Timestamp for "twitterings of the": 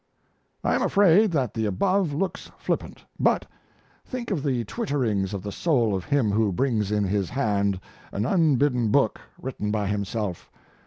4.63-5.51